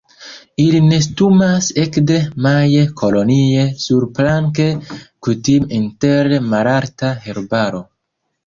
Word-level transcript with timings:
Ili 0.61 0.77
nestumas 0.85 1.67
ekde 1.81 2.17
maje 2.45 2.87
kolonie 3.01 3.67
surplanke, 3.85 4.67
kutime 5.29 5.71
inter 5.83 6.35
malalta 6.55 7.13
herbaro. 7.29 7.85